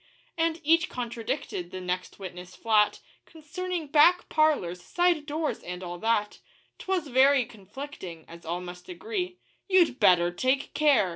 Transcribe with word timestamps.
And 0.35 0.59
each 0.63 0.89
contradicted 0.89 1.69
the 1.69 1.79
next 1.79 2.17
witness 2.17 2.55
flat, 2.55 3.01
Concerning 3.27 3.85
back 3.85 4.29
parlours, 4.29 4.81
side 4.81 5.27
doors, 5.27 5.61
and 5.61 5.83
all 5.83 5.99
that; 5.99 6.39
'Twas 6.79 7.07
very 7.09 7.45
conflicting, 7.45 8.25
as 8.27 8.43
all 8.43 8.61
must 8.61 8.89
agree 8.89 9.37
Ye'd 9.69 9.99
betther 9.99 10.31
take 10.31 10.73
care! 10.73 11.09